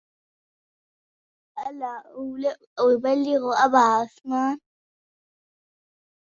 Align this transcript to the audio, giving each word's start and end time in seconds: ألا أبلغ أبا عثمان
ألا 1.59 2.03
أبلغ 2.79 3.51
أبا 3.65 3.77
عثمان 3.79 4.59